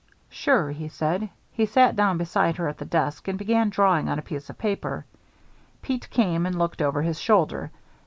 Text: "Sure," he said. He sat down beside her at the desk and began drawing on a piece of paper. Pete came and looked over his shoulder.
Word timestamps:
"Sure," 0.31 0.71
he 0.71 0.87
said. 0.87 1.29
He 1.51 1.67
sat 1.67 1.95
down 1.95 2.17
beside 2.17 2.55
her 2.57 2.67
at 2.67 2.79
the 2.79 2.85
desk 2.85 3.27
and 3.27 3.37
began 3.37 3.69
drawing 3.69 4.09
on 4.09 4.17
a 4.17 4.23
piece 4.23 4.49
of 4.49 4.57
paper. 4.57 5.05
Pete 5.83 6.09
came 6.09 6.47
and 6.47 6.57
looked 6.57 6.81
over 6.81 7.03
his 7.03 7.19
shoulder. 7.19 7.69